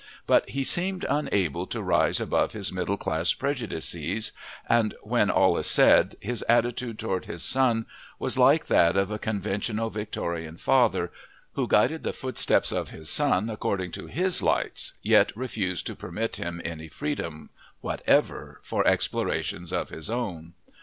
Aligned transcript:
But 0.25 0.49
he 0.49 0.63
seemed 0.63 1.05
unable 1.07 1.67
to 1.67 1.79
rise 1.83 2.19
above 2.19 2.53
his 2.53 2.71
middle 2.71 2.97
class 2.97 3.33
prejudices 3.35 4.31
and, 4.67 4.95
when 5.03 5.29
all 5.29 5.59
is 5.59 5.67
said, 5.67 6.15
his 6.19 6.43
attitude 6.49 6.97
toward 6.97 7.25
his 7.25 7.43
son 7.43 7.85
was 8.17 8.35
like 8.35 8.65
that 8.65 8.97
of 8.97 9.11
a 9.11 9.19
conventional 9.19 9.91
Victorian 9.91 10.57
father, 10.57 11.11
who 11.53 11.67
guided 11.67 12.01
the 12.01 12.13
footsteps 12.13 12.71
of 12.71 12.89
his 12.89 13.11
son 13.11 13.47
according 13.47 13.91
to 13.91 14.07
his 14.07 14.41
lights, 14.41 14.93
yet 15.03 15.31
refused 15.37 15.85
to 15.85 15.95
permit 15.95 16.37
him 16.37 16.63
any 16.65 16.87
freedom 16.87 17.51
whatever 17.81 18.59
for 18.63 18.87
explorations 18.87 19.71
of 19.71 19.89
his 19.89 20.09
own. 20.09 20.55